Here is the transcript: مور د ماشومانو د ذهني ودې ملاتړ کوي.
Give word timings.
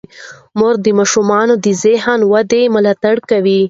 مور 0.57 0.75
د 0.85 0.87
ماشومانو 0.99 1.53
د 1.63 1.67
ذهني 1.83 2.23
ودې 2.31 2.63
ملاتړ 2.75 3.15
کوي. 3.29 3.59